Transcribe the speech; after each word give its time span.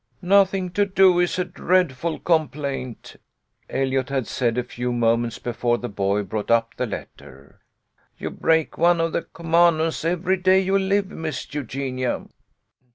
"Nothing 0.23 0.71
to 0.71 0.83
do 0.87 1.19
is 1.19 1.37
a 1.37 1.45
dreadful 1.45 2.17
complaint," 2.17 3.17
Eliot 3.69 4.09
had 4.09 4.25
said 4.25 4.57
a 4.57 4.63
few 4.63 4.91
moments 4.91 5.37
before 5.37 5.77
the 5.77 5.89
boy 5.89 6.23
brought 6.23 6.49
up 6.49 6.73
EUGENIA 6.79 6.97
JOINS 6.97 7.09
THE 7.19 7.23
SEARCH. 7.23 7.29
ICX) 7.29 7.29
the 7.29 7.37
letter." 7.37 7.59
You 8.17 8.29
break 8.31 8.77
one 8.79 8.99
of 8.99 9.13
the 9.13 9.21
commandments 9.21 10.03
every 10.03 10.37
day 10.37 10.59
you 10.59 10.79
live, 10.79 11.11
Miss 11.11 11.53
Eugenia." 11.53 12.25